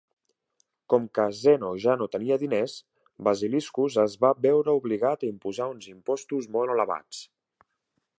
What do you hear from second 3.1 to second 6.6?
Basiliscus es va veure obligat a imposar uns impostos